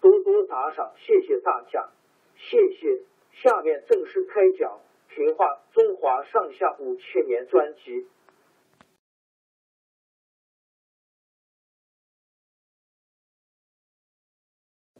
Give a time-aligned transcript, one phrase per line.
[0.00, 1.90] 多多打赏，谢谢大家，
[2.36, 3.02] 谢谢。
[3.42, 4.80] 下面正式开讲
[5.14, 8.06] 《评话中华上下五千年》专辑。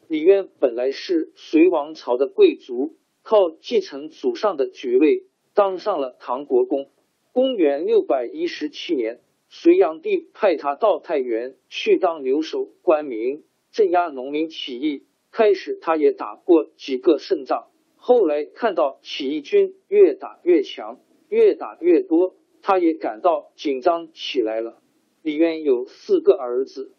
[0.09, 6.91] 李渊本来是隋王朝的贵族，靠继承祖上的爵位，当上了唐国公。
[7.33, 13.45] 公元六百一十七年，隋炀帝派他到太原去当留守官民。
[13.77, 20.99] 镇压农民起义，开始他也打过几个胜仗，后来看到起义军越打越强，
[21.29, 24.81] 越打越多，他也感到紧张起来了。
[25.21, 26.95] 李渊有四个儿子，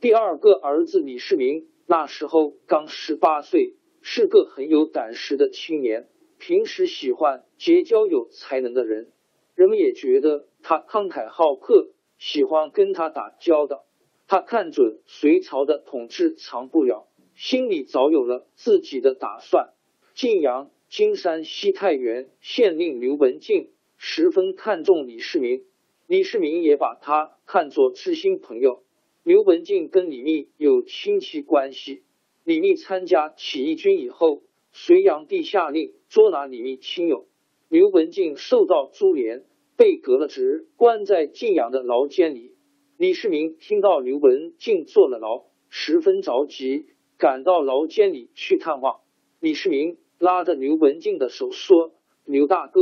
[0.00, 6.06] 第二个儿子李世民那时候刚十八岁，是个很有胆识的青年，
[6.38, 9.10] 平时喜欢结交有才能的人，
[9.56, 13.84] 人们也觉得他慷慨好客，喜欢跟他打交道。
[14.32, 19.74] 他看准隋朝的统治长不了，心里早有了自己的打算。
[20.14, 25.66] 晋阳、金山西太原县令刘文静十分看重李世民，
[26.06, 28.82] 李世民也把他看作知心朋友。
[29.22, 32.02] 刘文静跟李密有亲戚关系。
[32.42, 37.26] 李密参加起义军以后，隋炀帝下令捉拿李密亲友，
[37.68, 39.44] 刘文静受到株连，
[39.76, 42.51] 被革了职，关在晋阳的牢监里。
[42.98, 46.86] 李世民听到刘文静坐了牢，十分着急，
[47.18, 49.00] 赶到牢监里去探望。
[49.40, 51.94] 李世民拉着刘文静的手说
[52.24, 52.80] ：“刘大哥，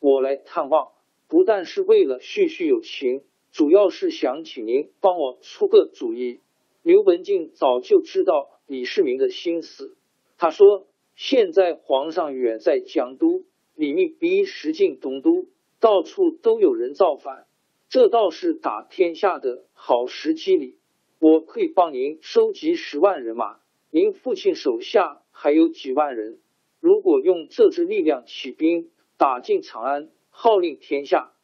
[0.00, 0.88] 我来探望，
[1.28, 6.40] 不但是为了叙叙友情，主要是想请您帮我出个主意。”
[6.82, 9.96] 刘文静早就知道李世民的心思，
[10.36, 13.44] 他说：“现在皇上远在江都，
[13.76, 15.46] 李密逼石敬东都，
[15.78, 17.46] 到处都有人造反。”
[17.92, 20.78] 这倒是打天下的好时机里，
[21.18, 23.58] 我可以帮您收集十万人马。
[23.90, 26.40] 您父亲手下还有几万人，
[26.80, 31.34] 如果用这支力量起兵打进长安，号令天下，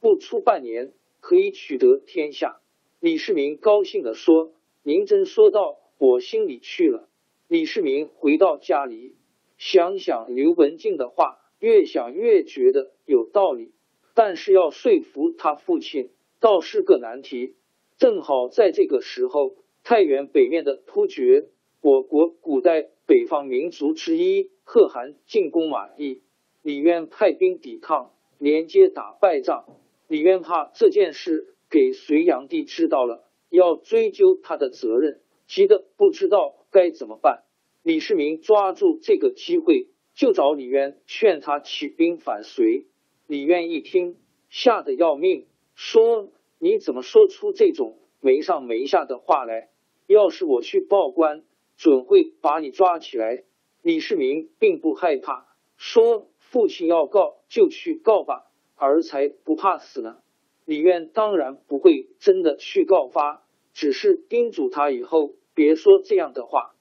[0.00, 2.58] 不出半年可以取得天下。
[3.00, 7.06] 李世民高兴地说：“您真说到我心里去了。”
[7.48, 9.14] 李世民回到家里，
[9.58, 13.74] 想想刘文静的话，越想越觉得有道理。
[14.18, 17.54] 但是要说服他父亲，倒是个难题。
[17.98, 21.46] 正好在这个时候，太原北面的突厥，
[21.80, 26.22] 我国古代北方民族之一，可汗进攻马邑，
[26.62, 29.66] 李渊派兵抵抗，连接打败仗。
[30.08, 37.44] 李渊怕这件事给隋炀帝知道了，要追究他的责任，急得不知道该怎么办。
[37.84, 42.88] 李世民抓住这个机会，就找李渊劝他起兵反隋。
[43.28, 44.16] 李渊一听，
[44.48, 49.68] 吓得要命，说：“你怎么说出这种没上没下的话来？
[50.06, 51.44] 要是我去报官，
[51.76, 53.44] 准会把你抓起来。”
[53.84, 55.46] 李世民并不害怕，
[55.76, 60.16] 说：“父亲要告就去告吧，儿才不怕死呢。”
[60.64, 63.44] 李渊当然不会真的去告发，
[63.74, 66.74] 只是叮嘱他以后别说这样的话。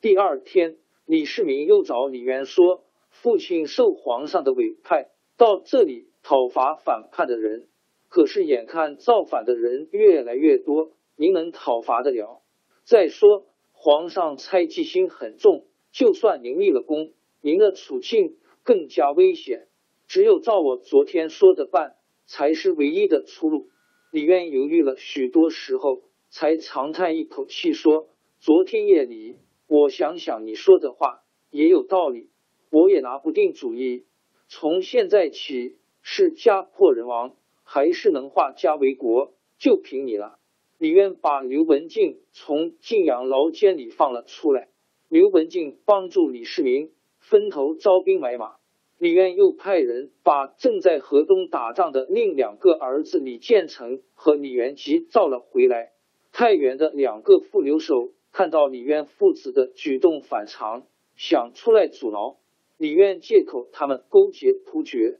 [0.00, 7.68] 第二天，李世民又找李渊说：“父亲受皇上的委派。”到这里讨伐反叛的人，
[8.08, 12.42] 可是眼看造反的人越来越多，您能讨伐得了？
[12.82, 19.68] 再说皇上猜忌心很重，就算您立了功，您的处境更加危险。
[20.08, 21.94] 只有照我昨天说的办，
[22.26, 23.68] 才是唯一的出路。
[24.10, 28.08] 李渊犹豫了许多时候，才长叹一口气说
[28.40, 29.36] ：“昨天夜里，
[29.68, 32.28] 我想想你说的话也有道理，
[32.70, 34.04] 我也拿不定主意。
[34.48, 40.38] 从现在起，是家破人亡，还是能化家为国，就凭你了。”
[40.78, 44.68] 李渊把刘文静从晋阳牢监里放了出来。
[45.08, 48.56] 刘文静帮助李世民分头招兵买马。
[48.96, 55.92] 李渊又派人把正在河东打仗的另两个儿子李建成和李元吉召了回来。
[56.32, 60.86] 太原的两个副留守看到李渊父子的举动反常，
[61.16, 62.37] 想出来阻挠。
[62.78, 65.18] 李渊借口他们勾结突厥，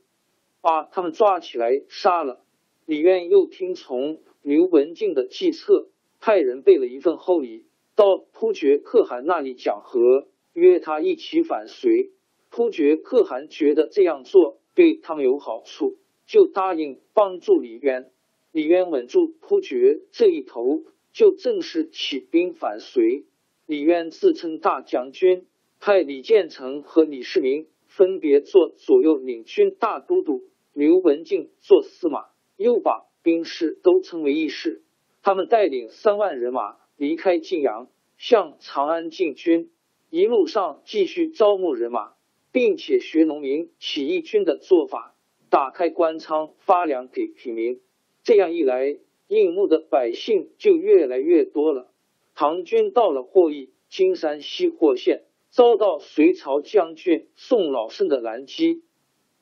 [0.63, 2.43] 把他们抓起来杀了。
[2.87, 4.21] 李渊又听从。
[4.41, 5.89] 刘文静的计策，
[6.21, 7.67] 派人备了一份厚礼，
[7.97, 12.13] 到突厥可汗那里讲和，约他一起反隋。
[12.51, 18.11] 突厥可汗觉得这样做对他们有好处，就答应帮助李渊。
[18.53, 23.27] 李渊稳住突厥这一头，就正式起兵反隋。
[23.67, 25.47] 李渊自称大将军，
[25.81, 32.27] 派李建成和李世民分别做左右领军大都督，刘文静做司马，
[32.57, 33.07] 又把。
[33.21, 34.81] 兵士都称为义士，
[35.23, 39.71] 他们带领三万人马离开晋阳，向长安进军。
[40.09, 42.13] 一路上继续招募人马，
[42.53, 45.15] 并且学农民起义军的做法，
[45.51, 47.81] 打开官仓发粮给平民。
[48.23, 48.97] 这样一来，
[49.27, 51.93] 应募的百姓就越来越多了。
[52.35, 55.25] 唐军到了霍邑金山西霍县，
[55.59, 58.85] 遭到隋朝将军宋老胜的拦击。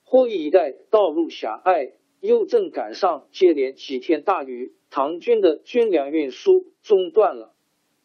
[0.02, 1.92] 霍邑一带道路狭隘。
[2.22, 7.54] 又正赶上接连几天大雨，唐军的军粮运输中断了。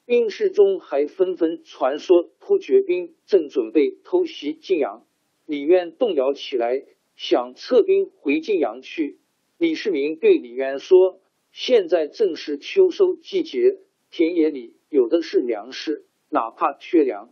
[0.06, 5.08] 兵士中还纷纷传说突厥兵正准备偷袭晋阳，
[5.46, 6.84] 李渊动摇起来，
[7.16, 9.20] 想撤兵回晋阳去。
[9.58, 11.22] 李世民对李渊说
[11.54, 13.78] ：“现在正是秋收季节，
[14.12, 17.32] 田野里有的是粮食，哪怕缺粮，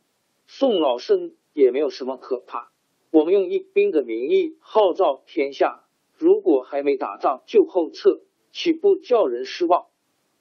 [0.51, 2.71] 宋老生也没有什么可怕。
[3.11, 5.85] 我们用一兵的名义号召天下。”
[6.17, 8.19] 如果还没打仗就后撤，
[8.51, 9.85] 岂不叫人失望？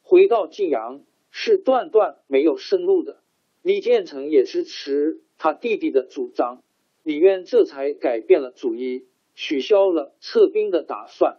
[0.03, 3.23] 回到晋阳是断断没有生路的。
[3.63, 6.65] 李建成也支持他弟弟的主张，
[7.05, 9.07] 李渊这才改变了主意，
[9.37, 11.39] 取消了撤兵的打算。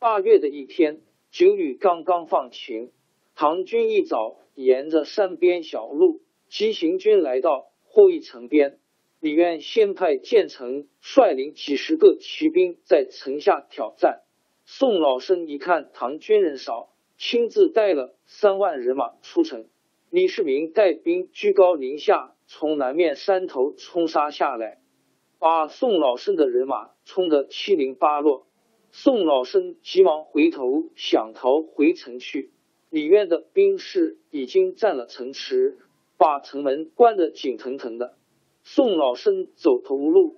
[0.00, 2.90] 八月的一天，九雨刚刚放晴，
[3.36, 8.78] 唐军一早沿着山边小路急行军来到霍邑城边。
[9.20, 14.22] 李渊先派建成率领几十个骑兵在城下挑战。
[14.64, 19.66] 宋老生一看唐军人少，亲自带了三万人马出城。
[20.10, 24.78] 李世民带兵居高临下，从南面山头冲杀下来，
[25.38, 28.46] 把宋老生的人马冲得七零八落。
[28.90, 32.52] 宋老生急忙回头想逃回城去，
[32.88, 35.76] 李渊的兵士已经占了城池，
[36.18, 38.16] 把城门关得紧腾腾的。
[38.64, 40.36] 宋老生走投无路，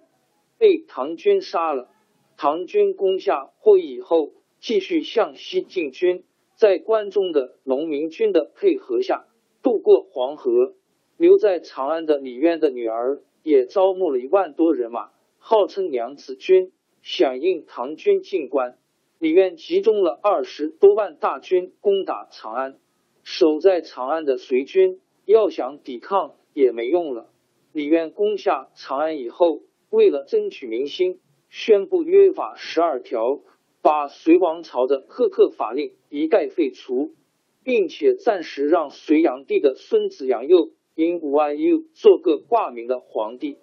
[0.58, 1.88] 被唐军杀了。
[2.36, 6.24] 唐军攻下霍以后，继续向西进军，
[6.54, 9.24] 在关中的农民军的配合下，
[9.62, 10.74] 渡过黄河。
[11.16, 18.78] 留在长安的李渊的女儿也招募了一万多人马，号称娘子军，响应唐军进关。
[19.18, 22.78] 李渊集中了二十多万大军攻打长安，
[23.22, 25.00] 守在长安的隋军
[25.30, 27.30] 要想抵抗也没用了。
[27.72, 33.40] 李渊攻下长安以后，为了争取民心，宣布约法十二条，
[33.80, 37.14] 把隋王朝的苛刻法令一概废除，
[37.62, 43.58] 并且暂时让隋炀帝的孙子杨佑因无爱佑做个挂名的皇帝。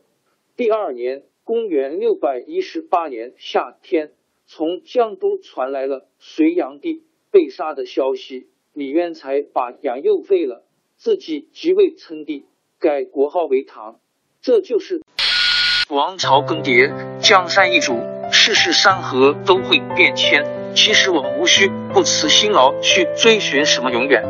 [0.55, 4.13] 第二年，公元六百一十八年夏天，
[4.45, 10.63] 从江都传来了隋炀帝被杀的消息，李渊才把杨佑废了，
[10.99, 12.45] 自己即位称帝。
[12.79, 13.99] 改国号为唐，
[14.41, 15.01] 这就是
[15.89, 17.99] 王朝更迭，江山易主，
[18.31, 20.45] 世事山河都会变迁。
[20.75, 24.23] 其实我们无需不辞辛劳去追寻什么永远，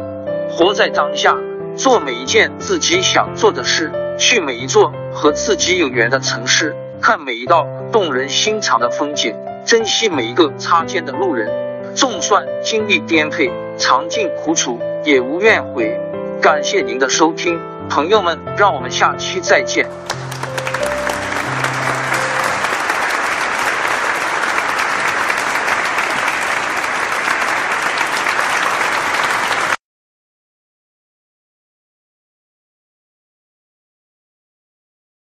[0.50, 1.38] 活在当下，
[1.75, 11.50] 做每一件自己想做的事，去每一座和自己有缘的城市，看每一道动人心肠的风景，珍惜每一个擦肩的路人。
[11.95, 16.00] 纵算经历颠沛，尝尽苦楚，也无怨悔。
[16.41, 17.60] 感谢您的收听。
[17.89, 19.89] 朋友们，让我们下期再见。